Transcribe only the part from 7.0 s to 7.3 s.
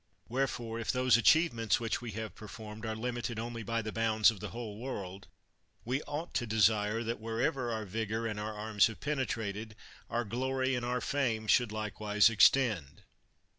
that,